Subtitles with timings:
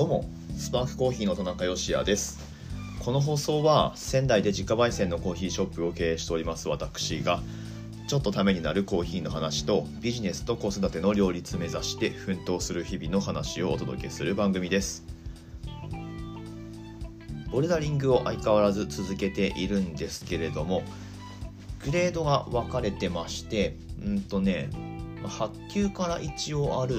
[0.00, 0.24] どうも
[0.56, 2.38] スパークコーヒーの田中芳也です。
[3.00, 7.42] この放送は仙台で自家焙煎のコーヒーショップを経営しております私が
[8.08, 15.04] ちょっとためになるコーヒーの話とビジネスと子育ての両立目指して奮闘する日々の話をお届けする番組です。
[17.52, 20.82] ボルダリングを相変わらず続けているんですけれども
[21.84, 24.70] グレードが分かれてましてうんとね
[25.24, 26.94] 8級から一応ある、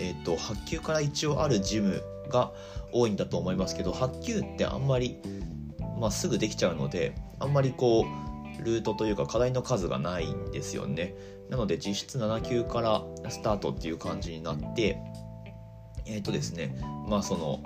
[0.00, 2.52] えーと、8級から一応あるジムが
[2.92, 5.18] 多いんだと思いますけど8級ってあんまり、
[5.98, 8.06] まあ、すぐできちゃうのであんまりこ
[8.60, 11.14] うルートというか課題の数がないんですよね。
[11.50, 14.98] なので実質7級からスタートっていう感じになって
[16.04, 16.76] えっ、ー、とですね
[17.06, 17.60] まあその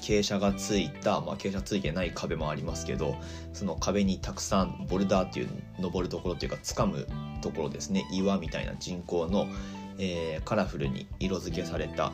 [0.00, 3.16] 傾斜がついた、まあ、傾斜ついてない壁もありますけど
[3.54, 5.48] その壁にたくさんボルダーっていう
[5.80, 7.08] 登るところっていうか掴む
[7.40, 8.06] ところですね。
[8.12, 9.48] 岩みたいな人工の、
[9.98, 12.12] えー、カラフルに色付けされた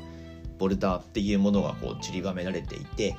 [0.60, 3.16] ボルダーっていうものがこう散りばめられていて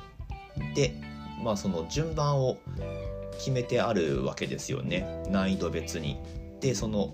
[0.74, 0.94] で
[1.42, 2.56] まあその順番を
[3.36, 6.18] 決めてあるわけですよね難易度別に。
[6.60, 7.12] でその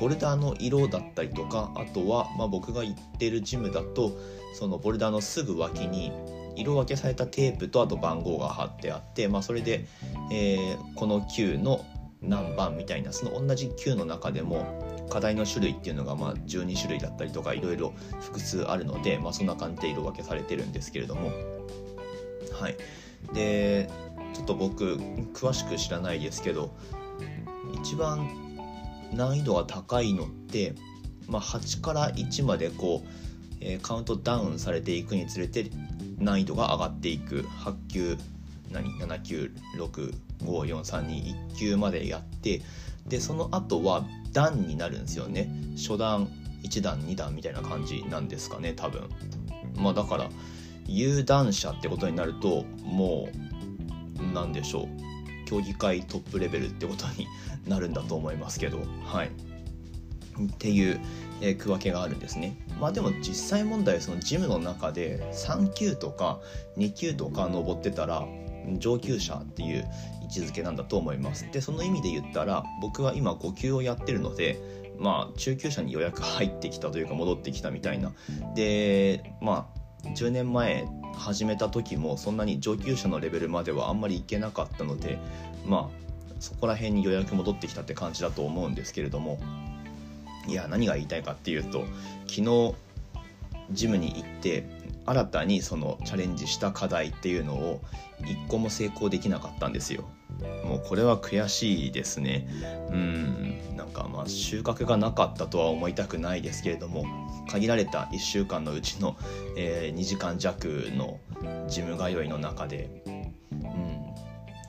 [0.00, 4.12] ボルダーの色だったりとかあとは、まあ、僕が行ってるジムだと
[4.54, 6.12] そのボルダーのすぐ脇に
[6.54, 9.86] 色分けされたテープとあと番号が貼ってあって、まあ、それで、
[10.32, 11.84] えー、この級の
[12.22, 21.30] 何番みたいなその同じ級の中でも課題の種類っていうのがまあ12種類だったりとかいろいろ複数あるので、まあ、そんな感じで色分けされてるんですけれども。
[22.52, 22.76] はい。
[23.34, 23.90] で
[24.34, 24.96] ちょっと僕
[25.34, 26.74] 詳しく知らないですけど
[27.80, 28.28] 一番
[29.12, 30.74] 難易度が高いのって、
[31.28, 33.08] まあ、8から1までこう、
[33.60, 35.70] えー、カウントダウンされていくにつれて
[36.18, 37.42] 難易度が上がっていく。
[37.42, 38.18] 8級
[38.72, 39.52] 何？7級
[40.44, 42.62] 54321級までやって
[43.06, 45.48] でその後は段になるんですよね。
[45.76, 46.28] 初段
[46.62, 49.08] 1段2段みたいな感じなんですかね多分。
[49.76, 50.28] まあだから
[50.86, 54.88] 有段者ってことになるともう何でしょう。
[55.46, 57.26] 競技会トップレベルってことに
[57.68, 58.80] なるんだと思いますけど。
[59.04, 59.28] はい。
[59.28, 59.30] っ
[60.58, 61.00] ていう、
[61.40, 62.58] えー、区分けがあるんですね。
[62.78, 66.40] まあでも実際問題そのジムの中で3級とか
[66.76, 68.26] 2級とか登ってたら
[68.78, 69.88] 上級者っていう
[70.22, 71.50] 位置づけなんだと思います。
[71.50, 74.60] でその意味で言ったら僕は今5級をやってるので
[74.98, 78.12] まあ中級者に予約入ってきたというか戻ってきたみたいな。
[78.54, 79.68] でま
[80.04, 85.18] あ10年前始めた時もそんなに上級者のレベルまではあんまりいけなかったので
[85.66, 86.06] まあ
[86.38, 89.38] そこら辺に予約戻ってきたって感じだと思うんですけれども
[90.46, 91.84] いや何が言いたいかっていうと
[92.26, 92.74] 昨日
[93.72, 94.64] ジムに行って
[95.06, 97.80] 新たにそのチャレンジした課題っていうのを
[98.24, 100.04] 一個も成功できなかったんですよ。
[100.64, 102.48] もうこれは悔しいですね。
[102.90, 107.04] うんなんかまあ収穫がなかったとは思いたくないですけれども
[107.48, 109.16] 限られた1週間のうちの、
[109.56, 111.20] えー、2時間弱の
[111.68, 113.26] ジム通いの中で、うん、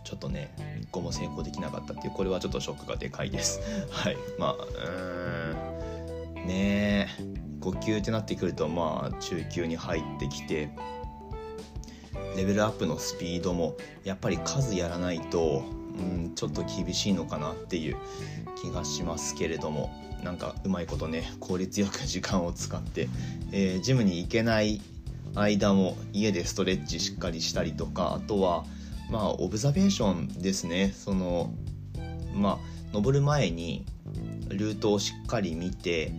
[0.04, 3.60] ちょっとね一個も成功できなかったっていうこれはちょっとショックがでかいです。
[3.92, 10.70] はいまあうーんねえ5級ってなってくるとまあ中級に入ってきて
[12.36, 15.64] レベルアップのスピードもやっぱり数やらないと、
[15.98, 17.98] うん、ちょっと厳しいのかなっていう
[18.62, 19.92] 気がしますけれども
[20.24, 23.08] なんかうまいことね効率よく時間を使って、
[23.52, 24.82] えー、ジムに行けない
[25.36, 28.66] 間も家でストレッチしっかりしたりとかあとは
[29.10, 30.92] まあオブザベーションですね。
[30.96, 31.54] その
[32.34, 32.58] まあ
[32.94, 33.86] 登る前に
[34.50, 36.12] ルートをしっかり見て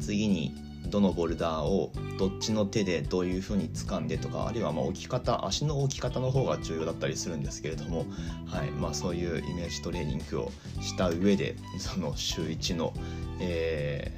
[0.00, 0.54] 次に
[0.86, 8.06] どのボルダーをどっちの手でどういう風に掴んでとかあるいはま置き方足の置き方の方が重要だったりするんですけれども、
[8.46, 8.70] はい。
[8.70, 12.92] まあ、そういうイメージトレーニングをした上でその週1の、
[13.40, 14.12] え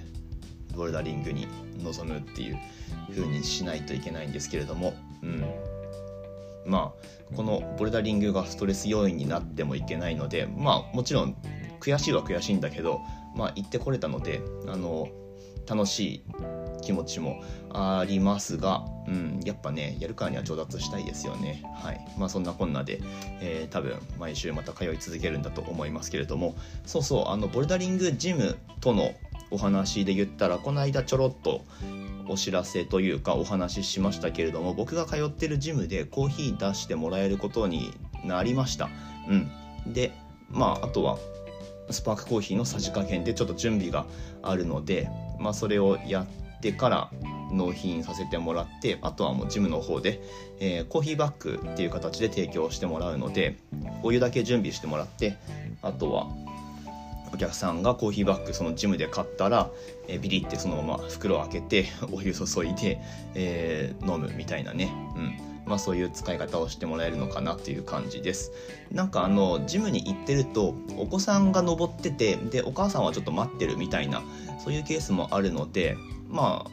[0.73, 1.47] ー、ボルダリングに
[1.79, 2.59] 臨むっていう
[3.11, 5.45] 風にしないといけないんですけれども、うん、
[6.67, 11.37] まあこのボルダリングがストレス要因になってもいけないのでまあもちろん
[11.81, 13.01] 悔しいは悔しいんだけど
[13.35, 15.09] まあ行ってこれたのであの
[15.69, 16.25] 楽しい
[16.89, 21.63] 気持ちもありますが、うん、やっぱねやるからには上達したいですよね。
[21.75, 22.01] はい。
[22.17, 23.03] まあそんなこんなで、
[23.43, 26.55] えー、多分毎週また通い続けるんだと思いますけれども。
[26.87, 29.13] そうそうあのボルダリングジムとの
[29.51, 31.61] お話で言ったらこの間ちょろっと
[32.27, 37.93] お知らせというかお話ししましたけれども僕が通ってるジムでコーヒー出してもらえることに
[38.25, 38.89] なりました。
[39.29, 39.93] うん。
[39.93, 40.13] で
[40.49, 41.19] まああとは
[41.91, 44.07] スパークコーヒーのさじ加減でちょっと準備が
[44.43, 47.11] あるのでまあ、それをやってから
[47.51, 50.21] 納品させてもらってあとはもうジムの方で、
[50.61, 53.57] えー、コーヒーバッグっていう形で提供してもらうので
[54.03, 55.37] お湯だけ準備してもらって
[55.83, 56.29] あとは
[57.33, 59.71] お客さんがコーヒーバッグそのジムで買ったら、
[60.07, 63.01] えー、ビリってそのまま袋を開けて お湯注いで、
[63.35, 65.49] えー、飲むみたいなね、うん。
[65.67, 68.53] まあ、そういう使い方をしてもらえるのかなっていう感じです。
[68.91, 74.23] なんかあのジムに行ってるとお子さんが登っててでお母さんはちょっと待ってるみたいな
[74.65, 76.67] そういうケースもあるのでま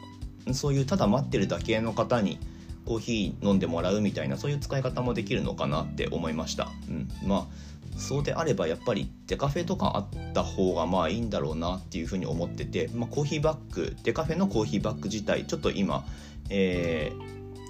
[0.48, 2.38] あそういうただ待ってるだけの方に
[2.84, 7.46] コーヒー飲んでもらうみたいなそういう使い方もできるのかなって思いました、うん、まあ
[7.98, 16.04] そうであればやっぱりデカフェとかあった方がまあいいんだろうなっていうふうに思ってて、まあ、コーヒーバッグデカフェのコーヒーバッグ自体ちょっと今、
[16.50, 17.12] え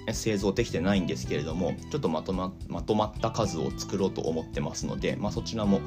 [0.08, 5.80] ー、製造できてないんですけれどもちょっとまとままとまった数を作ろうと思ってますので、まあ、そちらも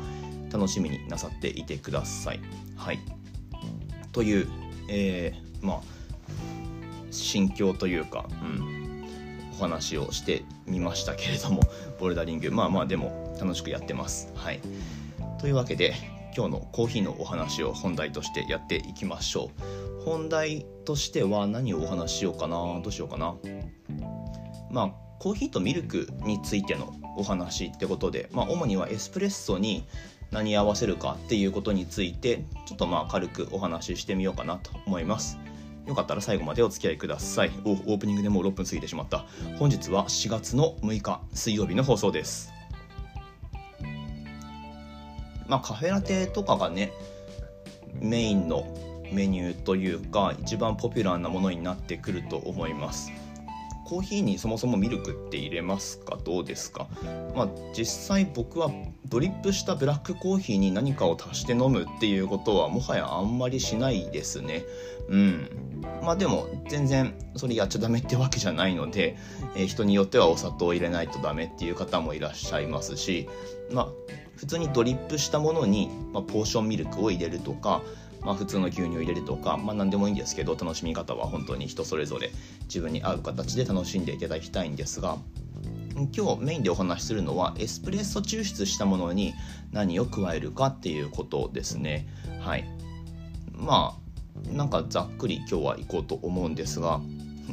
[0.51, 2.39] 楽しみになさっていてください。
[2.75, 2.99] はい、
[4.13, 4.47] という、
[4.87, 5.81] えー、まあ
[7.11, 9.03] 心境というか、うん、
[9.57, 11.61] お話をしてみましたけれども
[11.99, 14.31] ボルダリングまあまあでも楽しくやってます。
[14.35, 14.59] はい、
[15.39, 15.93] というわけで
[16.35, 20.03] 今日のコーヒーのお話を本題としてやっていきましょう。
[20.03, 23.35] 本題としては何をお話ししようかなどうしようかな。
[24.71, 29.85] まあコーヒーとミルクについてのお話ってことで、まあ、主にはエスプレッソに
[30.31, 35.37] 何合わせるかっていうことについてちょっとまあ軽くお話ししてみようかなと思います。
[35.87, 37.51] よかったら最後までお付き合いください。
[37.65, 39.25] おオープニングでもう6分過ぎてしまった。
[39.57, 42.51] 本日は4月の6日水曜日の放送です。
[45.47, 46.93] まあ、カフェラテとかがね
[47.99, 48.67] メインの
[49.11, 53.11] メニューというか一番ポピュラーなものになってくると思います
[53.89, 56.19] コーヒーにそもそもミルクって入れますか？
[56.23, 56.87] どうですか？
[57.35, 58.69] まあ実際僕は
[59.07, 64.63] ドリップしたブラックコーヒーに何かを足して飲むっていうことはもはやあんまりしないですね。
[65.07, 65.49] うん。
[66.03, 69.17] まあでも全然それやっちゃダメってわけじゃないので、
[69.55, 73.27] えー、人によってはお砂糖を入れないとダメっていう方もいらっしゃいますし
[73.71, 73.87] まあ
[74.35, 77.81] 普通にドリップしたものに、まあ、ポーションミルクを入れるとか、
[78.21, 82.31] まあ、普通の牛乳を入れるとか、まあ、何でもいいんですけど楽しみ方は本当に人それぞれ
[82.63, 85.17] 自分に合う形で楽しんでいただきたいんですが
[86.15, 89.33] 今日メインでお話しするのはエスプレッソ抽出したものに
[89.71, 92.07] 何を加えるかっていうことですね。
[92.39, 92.65] はい。
[93.51, 93.97] ま
[94.47, 97.01] あなんかざっくり今日は行こうと思うんですが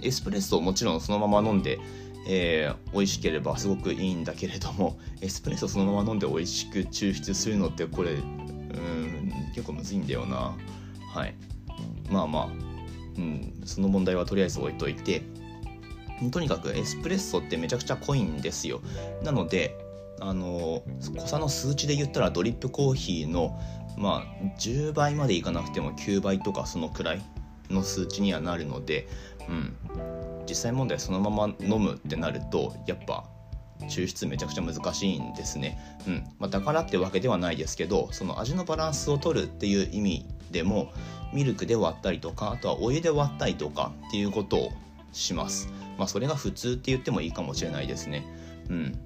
[0.03, 1.81] エスプレッソをもちろんそのまま飲んで
[2.29, 9.16] えー、美味しければすごくいいんだけれどもエスプレッソそのまま飲んで美味しく抽出するのってこれうん
[9.55, 10.55] 結構むずいんだよな。
[11.13, 11.35] はい。
[12.11, 12.47] まあまあ、
[13.17, 15.23] うん、その問題はとりあえず置いといて。
[16.31, 18.81] とにかくエスプレッソってめちゃくちゃ濃いんですよ。
[19.23, 19.77] なので
[20.21, 20.83] あの
[21.15, 23.61] 濃さの数値で言ったらドリップコーヒーの
[23.99, 27.23] まあ10倍までいかなくても9倍とかそのくらい
[27.69, 29.09] の数値にはなるので、
[29.49, 29.77] うん、
[30.49, 33.25] 実際問題そのまま飲むってなるとやっぱ
[33.83, 36.25] 抽出めちゃくちゃ難しいんですね、うん。
[36.39, 40.93] まあ、だからってわけではないですけどその味のバランスを取るっていう意味でも
[41.33, 44.73] ミルクで割ったりとかあとはお湯で割ったりとかっていうことを
[45.13, 45.71] します。
[45.99, 48.27] まあそれが普通って言ってもいいかもしれないですね。
[48.69, 48.99] うん。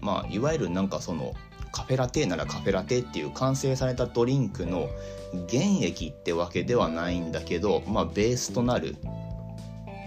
[0.00, 1.34] まあいわゆるなんかその
[1.72, 4.88] カフェラテならカフェラテっていう完成されたドリンクの
[5.50, 8.96] 原液ってわけではないんだけどまあベースとなる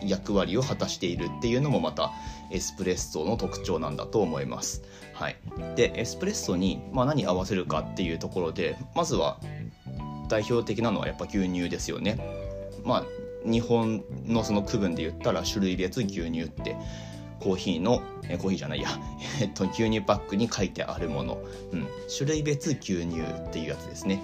[0.07, 2.11] 役割を果たしているっていうのもまた
[2.51, 4.83] エスプレッソの特徴なんだと思います。
[5.13, 5.37] はい、
[5.75, 9.39] でエスプレッソに、まあ、何合わせるかっていうところでまずは
[10.27, 12.19] 代表的なのはやっぱ牛乳ですよね。
[12.83, 13.05] まあ
[13.45, 16.75] 日本のその区分で言ったら種類別牛乳って
[17.39, 18.89] コーヒーのえコーヒーじゃないや、
[19.41, 21.37] えっと、牛乳パックに書いてあるもの、
[21.71, 24.19] うん、種類別牛乳っていうやつですね。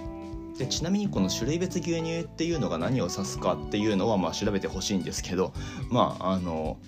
[0.58, 5.52] でちなみにこの種類別牛乳っていうのが何を指すかっていうのはまあ調べてほしいんですけど
[5.90, 6.78] まああの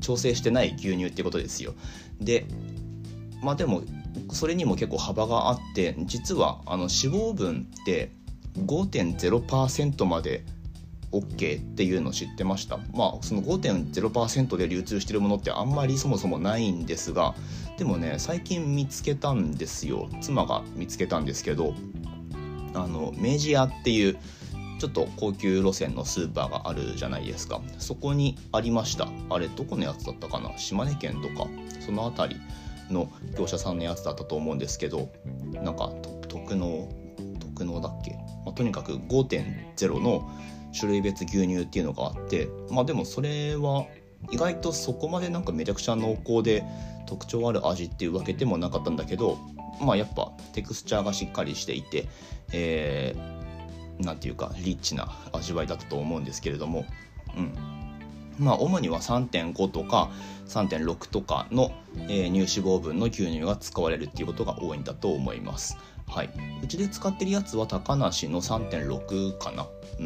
[0.00, 1.74] 調整してない牛乳ってことですよ。
[2.20, 2.46] で
[3.42, 3.82] まあでも
[4.30, 8.10] それにも結構幅があって実はあの脂肪分って
[8.58, 10.44] 5.0%まで
[11.12, 17.34] OK っていうのを知ってましたまあその5.0%で流通してるものってあんまりそもそもないんですが
[17.78, 21.74] でもね最近見つけたんですよ妻が見つけたんですけど
[22.76, 24.16] あの明治屋っていう
[24.78, 27.60] ちょっと高級路線のスーパーがあるじゃないですか。
[27.78, 29.08] そこにありました。
[29.30, 30.56] あれどこのやつだったかな？
[30.56, 31.48] 島根県とか。
[31.80, 32.40] その辺り
[32.90, 35.08] の業者さんのやつだったと思うんですけど
[35.52, 35.92] なんか
[36.28, 36.88] 特納
[37.38, 38.12] 特納だっけ、
[38.44, 40.28] まあ、とにかく5.0の
[40.78, 43.86] 種類別牛乳っていうのがあってまあでもそれは
[44.30, 46.64] 意外とそこまでなんかめちゃくちゃ濃厚で
[47.06, 49.38] 特徴ある味っていうわけでもなかったんだけど
[49.80, 52.08] まあやっぱテクスチャーがしっかりしていて
[52.52, 56.84] えー、て言うかリッチな味わいだったと思うんですけれども、
[57.36, 57.54] うん、
[58.38, 60.10] まあ主には3.5とか
[60.48, 61.72] 3.6とかの、
[62.08, 65.76] えー、乳脂肪分の牛乳が使われるっていうことが多いんだと思います。
[66.08, 66.30] はい、
[66.62, 69.66] うちで使ってるやつは高梨の3.6かな。
[69.98, 70.02] う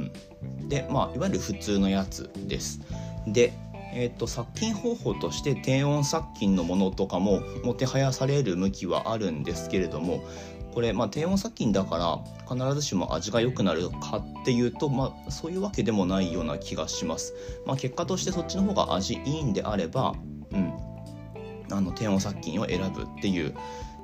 [0.62, 2.80] ん、でまあいわゆる普通のやつです。
[3.26, 3.52] で
[3.92, 10.22] えーと、殺菌方法として低温殺菌のものとかももてはやされる向きはあるんですけれども
[10.72, 17.34] これ、まあ、低温殺菌だから必ずしも味が良くなるかっていうと、まあ、そういうわけでもないような気がします。
[17.66, 20.14] まあ、結果としてそっちの方が味いいんであれば、
[20.52, 20.72] うん、
[21.72, 23.54] あの低温殺菌を選ぶっていう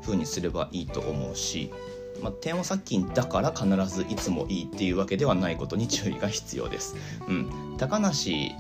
[0.03, 1.73] 風にすればいいと思うし、
[2.21, 6.97] まあ、低温殺菌だから必ずいつもいいっていうわけではないことに注意が必要です。
[7.29, 8.53] うん、高梨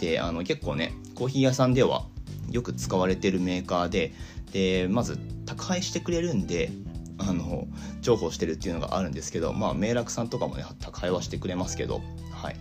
[0.00, 2.06] ってあの結構ねコーヒー屋さんでは
[2.50, 4.14] よく使われてるメーカーで
[4.52, 6.70] でまず宅配してくれるんで
[7.18, 7.66] あの
[8.00, 12.00] 重宝してるっていうのがあるんですけどまあ明楽さんとかもね宅配はしてくれますけど
[12.32, 12.56] はい。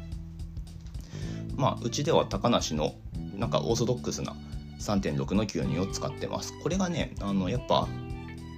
[1.55, 2.93] まあうちでは高梨の
[3.37, 4.35] なんかオーソドックスな
[4.79, 6.53] 3.6の牛乳を使ってます。
[6.61, 7.87] これがねあのやっぱ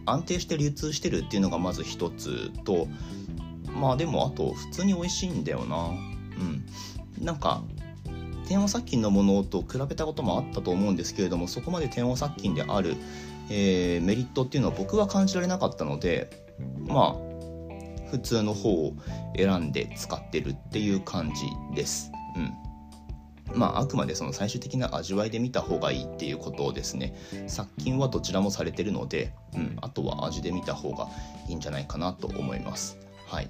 [0.07, 2.87] 安定して流通してるっていうのがまず一つと
[3.79, 5.77] まあでもあと普通に美味しいんだよな。
[5.77, 6.65] うん。
[7.23, 7.63] なんか
[8.51, 12.97] 低温殺菌のものと比べたこともあったと思うんですけれどもそこまで低温殺菌である、
[13.49, 16.29] えー、メリットっていうのは僕は感じられなかったので
[16.85, 18.93] まあ普通の方を
[19.37, 22.11] 選んで使ってるっていう感じです。
[22.35, 22.53] うん
[23.57, 27.13] まあ、あくまでその最終的な味わいで見た方がいいっていうことですね。
[27.47, 31.07] 殺菌はどちらもされてるので、うん、あとは味で見た方が
[31.47, 32.97] いいんじゃないかなと思います。
[33.27, 33.49] はい。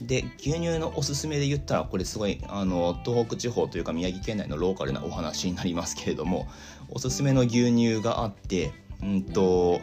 [0.00, 6.48] で牛乳のおすすめで言ったらこれすごいあの東北地方というか宮城県内のローカルなお話になりますけれども
[6.88, 9.80] おすすめの牛乳があってうんと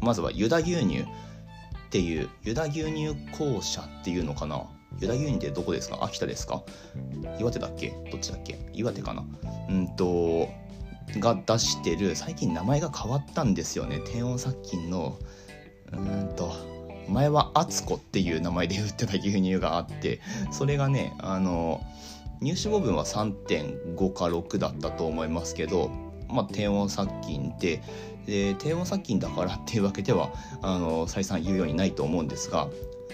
[0.00, 1.04] まずはユダ牛乳っ
[1.90, 4.68] ていうユダ牛乳公社っていうのかな？
[5.00, 5.98] ユダ牛乳ってどこですか？
[6.02, 6.64] 秋田ですか？
[7.38, 7.90] 岩手だっけ？
[8.10, 8.58] どっちだっけ？
[8.72, 9.24] 岩手かな？
[9.68, 10.48] うんと
[11.18, 14.00] が出してる最近名前が変わったんですよね。
[14.12, 15.18] 低温殺菌の
[15.92, 16.52] うんと
[17.08, 20.20] 前はあつこっていう名前で売ってた牛乳があって
[20.50, 21.80] それがねあの
[22.40, 25.90] 乳脂肪分は3.5か6だったと思いますけど、
[26.28, 27.82] まあ、低温殺菌で
[28.26, 30.30] で低温殺菌だからっていうわけでは
[30.62, 32.68] あの再三言うようにないと思うんですが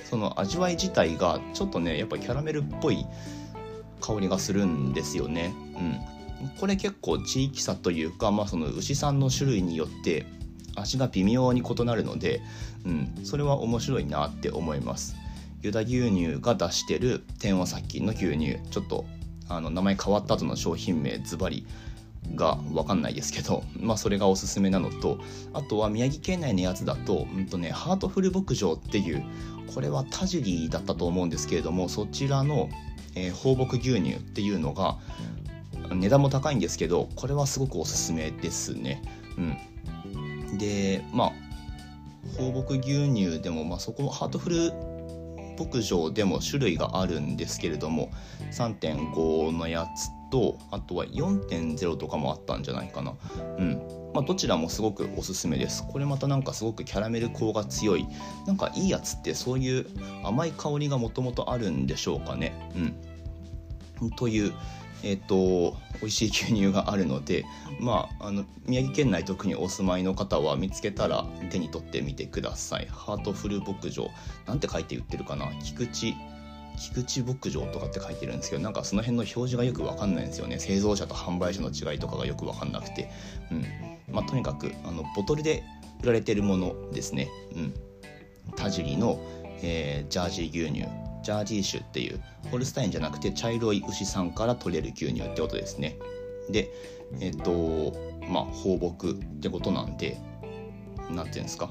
[0.04, 3.06] その味わい自体がちょっとねやっぱキャラメルっぽい
[4.00, 5.52] 香りがするんですよね。
[6.40, 10.26] うん、これ結構地域差というか、まあ、その牛さんの種類によって
[10.80, 12.40] 味が微妙に異なるので、
[12.84, 15.16] うん、それは面白いなって思います。
[15.62, 18.58] ユダ牛乳が出してる天和殺菌の牛乳。
[18.70, 19.04] ちょっと
[19.48, 21.66] あの名前変わった後の商品名ズバリ
[22.34, 25.18] が分かんないですけど、 まあ、それがおすすめなのと
[25.52, 29.22] あとは宮城県内のやつだと,、うんとね、ハートフル牧場っていう
[29.74, 32.68] これは田尻だったと思うんですけれどもそちらの、
[33.14, 34.98] えー、放牧牛乳っていうのが
[35.92, 39.02] 値段も高いんですけどこれはすごくおすすめですね。
[39.36, 39.56] うん、
[40.58, 41.32] でまあ
[42.36, 44.72] 放牧牛乳でも、まあ、そこハートフル
[45.58, 48.10] 牧場でも種類があるんですけれども
[48.50, 53.14] 3.5のやつとあとは4.0とかもあったんじゃないかな。
[53.58, 53.82] うん。
[54.14, 55.86] まあどちらもすごくおすすめです。
[55.86, 58.06] これまたなんかすごくキャラメル香が強い。
[58.46, 59.86] なんかいいやつってそういう
[60.24, 62.54] 甘い香りがもともとあるんでしょうかね。
[64.00, 64.10] うん。
[64.12, 64.52] という
[65.02, 67.44] えっ、と美味しい牛乳があるので
[67.78, 72.88] まああの宮城県内特にお住まいの方は見つけたら手に取ってみてください。
[72.90, 74.08] ハートフル牧場。
[74.46, 75.46] なんて書いて売ってるかな？
[75.62, 76.14] 菊池
[76.78, 80.58] 菊池牧場とかって書いてるんですけどなんかその辺の表示がよく分かんないんですよね。
[80.58, 83.10] 製造者と販売者の違いとかがよく分かんなくて。
[83.50, 83.64] うん。
[84.10, 85.62] まあとにかくあのボトルで
[86.02, 87.28] 売られてるものですね。
[87.54, 87.74] うん。
[88.56, 89.20] 田尻の、
[89.62, 90.88] えー、ジャージー牛乳。
[91.22, 95.98] ジャージー種っていうホルスタインじゃなくて茶色い牛さんから取れる牛乳ってことですね。
[96.50, 96.70] で
[97.20, 97.96] えっ、ー、と
[98.28, 100.18] まあ放牧ってことなんで
[101.10, 101.70] 何て言うんですか？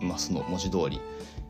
[0.00, 1.00] まあその文字通り、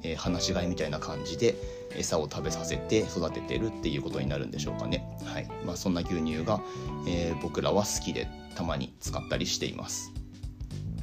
[0.02, 1.56] えー、放し飼いみたいな感じで
[1.96, 5.06] 餌を食べさせて育ててるっていうことになるんでしょうかね。
[5.24, 5.48] はい。
[5.64, 6.60] まあそんな牛乳が、
[7.06, 10.12] えー、僕らは好きでたまに使ったりしています。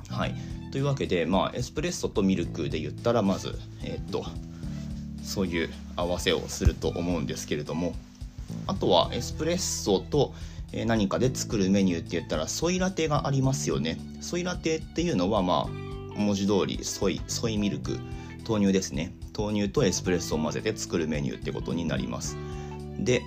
[0.10, 0.36] はい。
[0.72, 4.26] というわけでまあエスプレッソとミルクで言ったらまずえっ、と
[5.24, 7.94] そういう合わせをすると思うんですけれども
[8.68, 10.34] あとはエスプレッソと
[10.86, 14.00] 何かで作るメニューって言ったらソイラテがありますよね。
[14.22, 18.00] ソイラテっていうのはまあ文字通りソイソイミルク
[18.48, 19.14] 豆乳ですね。
[19.38, 22.38] 豆乳とエスプレッソを混ぜて作るメニューってことになります。
[23.00, 23.22] で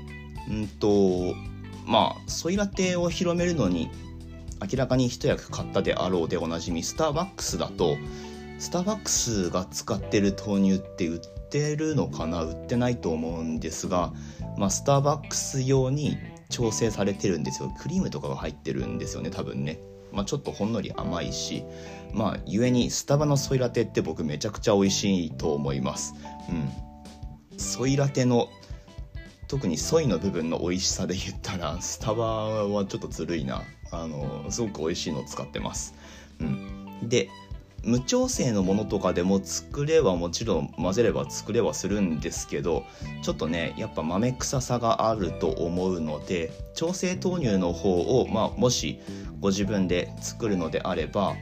[0.50, 1.34] うんと
[1.86, 3.90] まあソイラテを広めるのに
[4.60, 7.96] 明らかに一役買ったであろうでおなじみスターバックスだと
[8.58, 12.42] スターバックスが使ってる豆乳って売っってるのかな？
[12.42, 14.12] 売ってないと思うんですが、
[14.58, 16.18] まあ、スターバックス用に
[16.50, 17.72] 調整されてるんですよ。
[17.78, 19.78] クリームとかが入ってるんですよね多分ね。
[20.12, 21.64] まあ、ちょっとほんのり甘いし
[22.14, 26.14] まあ故にスタバのソイラテって僕めちゃくちゃ美味しいと思います。
[26.48, 27.58] うん。
[27.58, 28.48] ソイラテの
[29.48, 33.62] 特にソイの部分の美味しさで言ったらスタバはちょっとずるいな。
[33.92, 35.94] あのすごく美味しいのを使ってます。
[36.40, 37.08] うん。
[37.08, 37.28] で
[37.86, 42.84] 無調整のものとかでも作れはもちろん混ぜれば作れはするんですけど
[43.22, 49.00] ちょっとねやっぱ豆臭さがあると思うので調整豆乳の方を、まあ、もし
[49.40, 51.36] ご自分で作るのであれば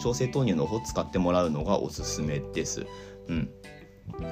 [0.00, 2.86] 調整豆乳の方を使ってもらうのがおすすめです。
[3.28, 3.50] うん、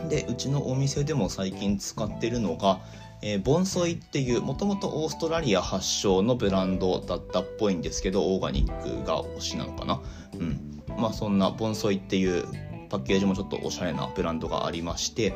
[0.09, 2.81] でうちのお店でも最近使ってるのが
[3.23, 10.01] えー、ボンソイっていうもともとオーストラリア発祥のブランドだったっぽいんですけどオーガニックが推しなのかな、
[10.39, 12.47] うん、まあそんなボンソイっていう
[12.89, 15.33] パッケージもちょっとおしゃれなブランドがありまして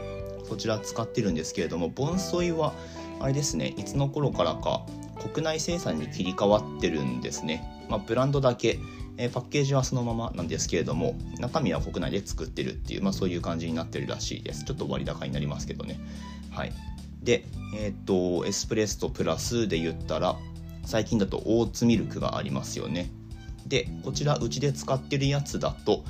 [0.48, 2.74] そちら使ってるんですけれどもボンソイは
[3.20, 4.84] あれですねいつの頃からか
[5.32, 8.78] 国内生産に切り替わってるんですね、まあ、ブランドだけ
[9.16, 14.64] えパッケージはそのままなんですけれども中身は国内で作ってるっていう、まあ、そういう感じになってるらしいです。
[14.64, 16.00] ちょっと割高になりますけどね。
[16.50, 16.72] はい。
[17.22, 17.44] で
[17.76, 20.36] えっ、とエスプレッソプラスで言ったら
[20.84, 23.10] 最近だとオーツミルクがありますよね。
[23.66, 26.04] でこちらうちで使ってるやつだと、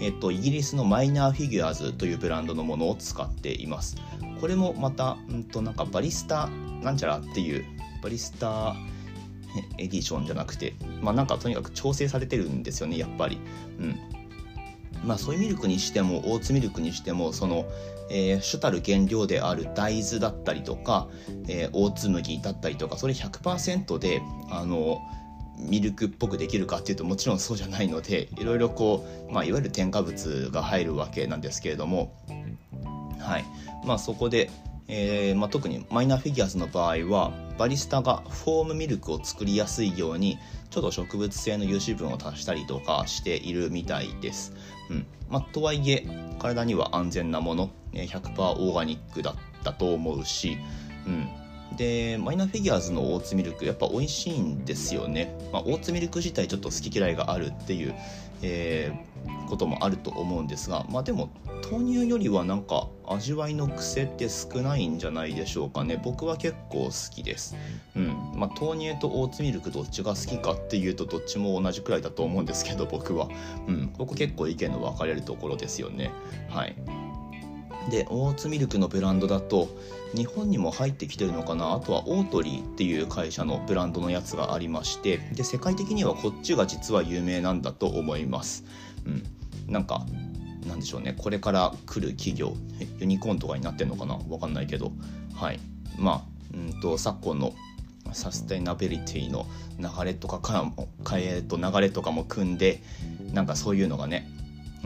[0.00, 3.96] えっと、イギリスのマイナーフィギュアーズというブランドのものを使っています。
[4.40, 6.48] これもまた、うんと、なんかバリスタ
[6.82, 7.64] なんちゃらっていう
[8.02, 8.74] バリスタ
[9.78, 13.40] エディションじゃなくてまあなんかとにかく調整されてるんですよねやっぱり。
[13.78, 13.98] うん。
[15.04, 17.64] まあソイミルクにしてもオーツミルクにしてもその、
[18.10, 21.08] えー、主たる原料である大豆だったりとか、
[21.48, 25.00] えー、オーツ麦だったりとかそれ100%であの
[25.60, 32.14] ミルクっぽくできるかっていうともちろんそうじゃないのでいろいろこう、まあ、いわゆる添加物が入るわけなんですけれども、
[33.18, 33.44] はい。
[33.84, 34.50] まあ、そこで、
[34.88, 40.38] えーまあ、特にマイナーフィギュアーズの場合はバリスタがフォームミルクを作りやすいように
[40.70, 44.52] ちょっと植物性の油脂分を足したりとかしているみたいです。
[44.88, 45.06] うん。
[45.28, 46.06] まあ、とはいえ
[46.38, 47.70] 体には安全なもの。
[47.92, 50.58] 100%オーガニックだったと思うし、
[51.06, 51.28] うん、
[51.76, 57.94] でマイナーフィギュアーズのオーツミルクやっぱ美味しいんですよね、まあ、オーツミルク自体ちょっと好き嫌いがあるっていう、
[58.42, 61.30] えー、こともあると思うんですがまあでも
[61.70, 66.00] 豆乳よりはなんか味わいの癖って少ないんじゃないでしょうかね。
[66.02, 67.56] 僕は結構好きです。
[67.96, 68.06] うん。
[68.34, 73.28] まあ豆乳とオーツミルクどっちが好きかっていうとどっちも同じくらいだと思うんですけど僕は。
[73.68, 73.88] うん。
[73.96, 76.10] ここ結構意見の分かれるところですよね。
[76.48, 76.74] はい。
[77.88, 79.68] でオーツミルクのブランドだと
[80.14, 81.72] 日本にも入ってきてるのかな？
[81.72, 88.64] あとはオートリーっていう会社のブランドのやつがありましてで世界的にはこっちが実は有名なんだと思います。
[89.06, 89.22] うん、
[89.72, 90.04] なんか
[90.66, 91.14] なんでしょうね。
[91.16, 92.54] これから来る企業
[92.98, 94.18] ユニコーンとかになってんのかな？
[94.28, 94.92] わかんないけど。
[95.34, 95.60] はい。
[95.96, 96.22] まあ
[96.54, 97.54] うんと昨今の
[98.12, 99.46] サステナビリティの
[99.78, 102.82] 流れとかからも、えー、と流れとかも組んで
[103.32, 104.28] なんかそういうのがね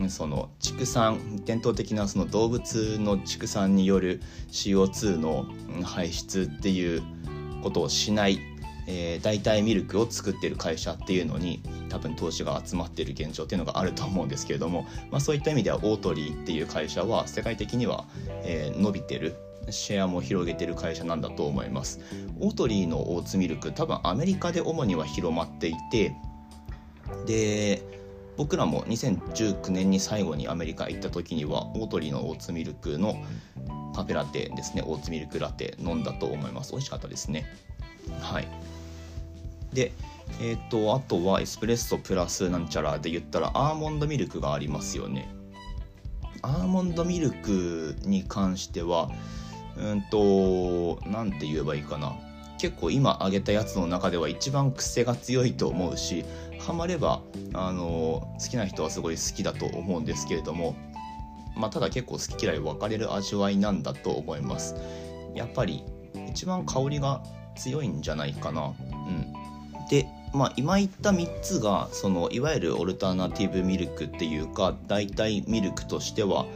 [0.09, 5.45] その畜産伝統的なその動物の畜産による CO2 の
[5.83, 7.01] 排出っていう
[7.63, 8.39] ことをしない、
[8.87, 18.05] えー、代替ミルクを作ってる会社っていうのに多分投資が集まってる現状っていうのがあると思うんですけれども、まあ、そういった意味ではオートリーっていう会社は世界的には、
[18.43, 19.35] えー、伸びてる
[19.69, 21.99] シェアも広げてる会社なんだと思います。
[22.39, 26.15] オートリーのオーツミルク多分アメリカで主には広まっていて
[27.25, 27.81] で
[28.37, 33.23] 僕らも2019年に最後にアメリカ行った時にはオートリーのオーツミルクの
[33.95, 36.71] カフェラテですねオーツミルクラテ飲んだと思います。
[36.71, 37.45] 美味しかったですね。
[38.19, 38.47] はい。
[39.73, 39.91] で
[40.41, 45.29] えっ、ー、とあとはエスプレッソプラスなんちゃらで言ったらアーモンドミルクがありますよね。
[46.41, 49.09] アーモンドミルクに関しては
[49.77, 52.15] うんと何て言えばいいかな。
[52.57, 56.25] 結構今挙げたやつの中では一番癖が強いと思うし
[56.65, 57.21] ハマれば
[57.53, 60.75] あの好きな人はすごい好きだと思うんですけれども、
[61.55, 64.75] まあ、ただ結構好き嫌い分かれる味わいなんだと思います。
[65.35, 65.83] やっぱり
[66.27, 67.21] 一番香りが
[67.55, 68.73] 強いんじゃないかな。
[68.89, 69.33] うん。
[69.89, 76.47] でまあ今言った3つがそのいわゆるオルタナティブミルクっていうか代替ミルクとしては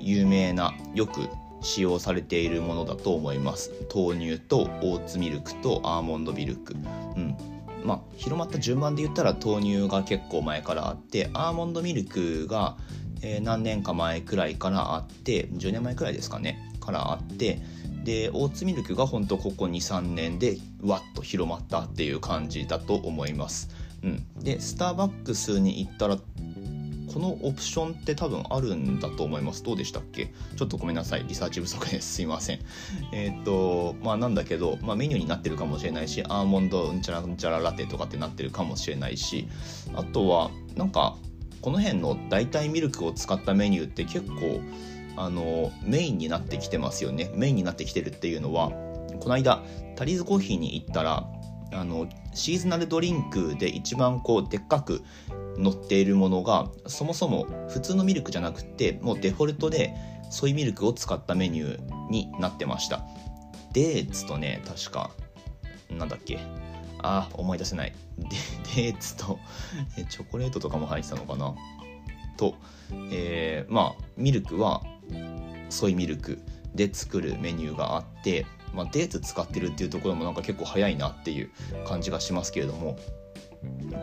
[0.00, 1.28] 有名なよく
[1.60, 3.72] 使用されているものだと思います。
[3.92, 6.74] 豆乳とオーツミルクとアーモンドミルク。
[7.16, 7.57] うん。
[7.84, 12.76] まあ、広まった順番で言ったら豆乳が結構前からあってアーモンドミルクが、
[13.22, 17.60] えー、何年か前くらいからあって10年前くらいですかねからあって
[18.04, 23.68] でオーツミルクが本当ここ23年でわっと広まったっていう感じだと思います。
[24.02, 26.16] うん、でスターバックスに行ったら
[27.12, 29.62] このオプションって多分あるんだと思います。
[29.62, 30.32] どうでしたっけ？
[30.56, 31.24] ちょっとごめんなさい。
[31.26, 32.14] リサーチ不足です。
[32.14, 32.60] すいません。
[33.12, 39.48] えっ、とまあなんだけど、まあ、メニューになってるかもしれないしアーモンドうんちゃらうんちゃらラテとかってなってるかもしれないし
[39.94, 41.16] あとはなんか
[41.60, 44.60] この辺の代替ミルクを使ったメニューって結構
[45.16, 47.30] あのメインになってきてますよね。
[47.34, 48.70] メインになってきてるっていうのは
[49.18, 49.64] この間
[49.96, 51.26] タリーズコーヒーに行ったら
[51.72, 55.02] あのシーズナルドリンクで一番こうでっかく
[55.62, 59.92] 載っているものがそもそも普通のミルクじゃなくてもうデフォルトで
[60.30, 63.04] ソイミルクを使ったメニューになってました。
[63.72, 65.10] デーツとね確か
[65.90, 66.38] なんだっけ？
[67.00, 67.92] あ思い出せない。
[68.18, 68.28] デ
[68.82, 69.38] デーツと
[70.08, 71.54] チョコレートとかも入ってたのかな？
[72.36, 72.54] と、
[73.10, 74.82] えー、まあミルクは
[75.70, 76.38] ソイミルク
[76.74, 81.50] で作るメニューがあってまあ、デーツ使ってるっていうところもなんか結構早いなっていう
[81.86, 82.98] 感じがしますけれども。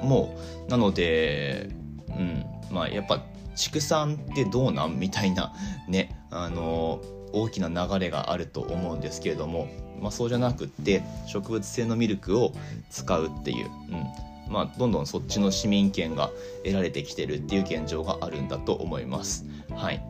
[0.01, 0.37] も
[0.67, 1.69] うなので
[2.09, 3.23] うんまあやっぱ
[3.55, 5.53] 畜産ってどうなんみたいな
[5.87, 7.01] ねあの
[7.33, 9.67] 大きな流れがあると思うんですけれども、
[9.99, 12.53] まあ、そうじゃなくって植物性のミルクを
[12.89, 14.05] 使うっていう、うん
[14.47, 16.29] まあ、どんどんそっちの市民権が
[16.63, 19.45] 得られてきてるっていう現状があるんだと思います。
[19.71, 20.03] はい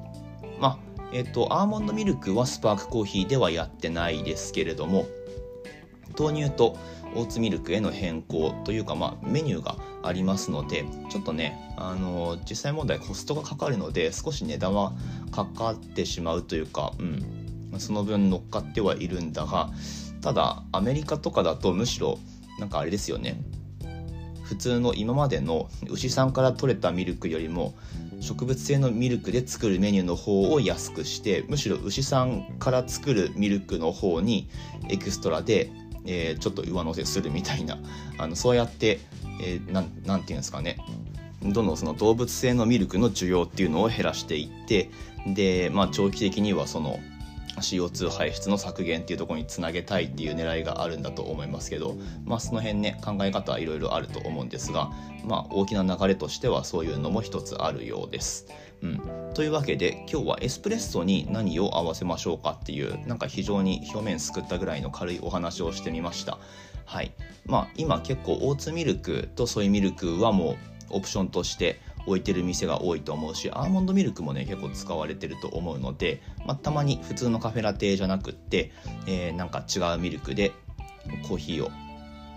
[0.59, 5.05] まあえっと、アーモンドミルクはスパークコーヒーではやってないですけれども
[6.19, 6.77] 豆乳と
[7.15, 14.93] オーツミルクへの変更というか、まあ、メニューがありますのでちょっとねあの実際問題コストがかかるので少し値段は
[15.31, 17.03] かかってしまうというか、う
[17.75, 19.71] ん、その分乗っかってはいるんだが
[20.21, 22.19] ただアメリカとかだとむしろ
[22.59, 23.41] なんかあれですよね。
[24.43, 27.73] 普通の今までの牛さんから取れたミルクよりも
[28.19, 34.47] 植物性のミルクで作るメニューの方を安くしてむしろ牛さんから作るミルクの方に
[34.89, 35.71] エクストラで、
[36.05, 37.77] えー、ちょっと上乗せするみたいな
[38.17, 38.99] あのそうやって、
[39.41, 40.77] えー、ていうんですかね
[41.41, 44.89] どんどんその動物性のミルクの需要っていうのを減らしていって
[45.27, 46.99] で、まあ、長期的にはその
[47.61, 54.91] CO2 排出の削減っていうところにつなげたいっていう狙いがあるんだと思いますけど、まあ、その辺ね考え方はいろいろあると思うんですが、
[55.23, 58.47] まあ、大きな流れとしてはそういうのも一つあるようです。
[58.81, 59.01] うん、
[59.33, 66.37] というわけで今日はエスプレッソに何を合わせましょうかっていうなんか非常に表面すくったぐらいの軽いお話をしてみました。
[66.85, 67.13] はい
[67.45, 70.57] まあ、今結構オーツミルクとソイミルクはもう
[70.91, 78.71] オプションとして置いてる店が多いと思うしアーモンドミルクもね結構使われてると思うので、まあ、たまに普通のカフェラテじゃなくって、
[79.07, 80.51] えー、なんか違うミルクで
[81.27, 81.71] コーヒーを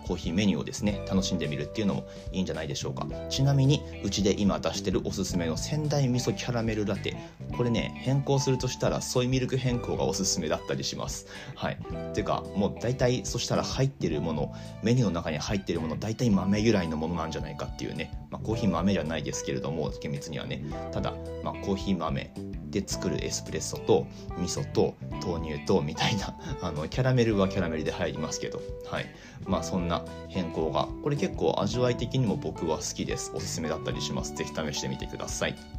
[0.09, 3.07] コーヒーメニューをですね楽しんでみるっていうのもいいんじゃないでしょうか。
[3.29, 7.14] ちなみにうちで今出してるおすすめの仙台味噌キャラメルラテ
[7.55, 11.27] これね変更するとしたらソイミルク変更がおすすめだったりします。
[11.55, 11.79] はい。
[12.14, 20.62] ていうかもう大体そしたら入ってるものメニューの中に入ってるもの大体豆由来のものなんじゃないかっていうね、まあ、コーヒー豆じゃないですけれども厳密にはね
[20.92, 22.32] ただ、まあ、コーヒー豆
[22.70, 24.94] で作るエスプレッソと味噌と
[25.26, 28.60] 豆乳とみたいな あのキャラメルはキャラメルで入りますけど
[28.90, 29.06] はい。
[29.46, 33.32] まあそんな変更がこれ結構味わい的にも僕は好きです。
[33.34, 34.34] おすすめだったりします。
[34.34, 35.77] 是非試してみてください。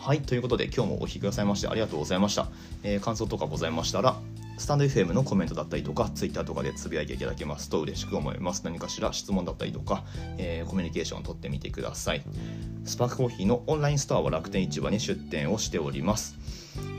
[0.00, 2.48] はいということで今日もお聴きくださいましてありがとうございました、
[2.82, 4.16] えー、感想とかございましたら
[4.56, 8.60] スタンド FM のコメントだったりとか、Twitter とかでつぶやいていただけますと嬉しく思います。
[8.62, 10.04] 何かしら質問だったりとか、
[10.36, 12.22] えー、コミュニケーションを取ってみてください。
[12.84, 16.36] スパークコーヒーのオンラインストアは楽天市場に出店をしております。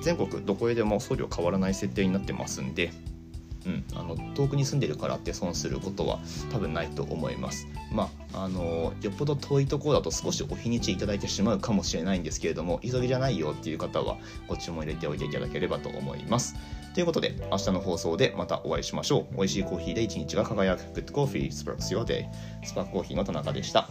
[0.02, 2.92] 全国どこへでも送料変わらない設定になってますんで、
[3.66, 6.20] うん、あの遠くに住んでるからって損することは
[6.52, 7.68] 多分ないと思います。
[7.92, 16.56] まあ、あのよっぽど遠いところだと少しお日にちいただいてしまうかもしれないんですけれども急ぎじゃないよっていう方はご注文入れておいていただければと思います。
[16.94, 19.36] ということで明日の放送でまたお会いしましょう。
[19.36, 22.26] 美味しいコーヒーで一日が輝く Good Coffee Sparks Your Day
[22.64, 23.88] スパークコーヒーの田中でした。